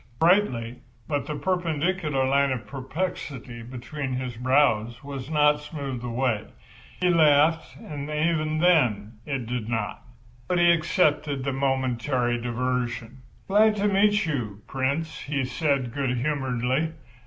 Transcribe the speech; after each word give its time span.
Brightly, 0.19 0.77
but 1.07 1.27
the 1.27 1.35
perpendicular 1.35 2.25
line 2.27 2.51
of 2.51 2.65
perplexity 2.65 3.61
between 3.61 4.13
his 4.13 4.35
brows 4.35 5.03
was 5.03 5.29
not 5.29 5.59
smoothed 5.59 6.03
away. 6.03 6.45
He 6.99 7.09
laughed, 7.11 7.77
and 7.77 8.09
even 8.09 8.57
then 8.57 9.19
it 9.27 9.45
did 9.45 9.69
not. 9.69 10.01
But 10.47 10.57
he 10.57 10.71
accepted 10.71 11.43
the 11.43 11.53
momentary 11.53 12.41
diversion. 12.41 13.21
"Glad 13.47 13.75
to 13.75 13.87
meet 13.87 14.25
you, 14.25 14.63
Prince," 14.65 15.19
he 15.19 15.45
said, 15.45 15.93
good 15.93 16.17
humouredly. 16.17 16.93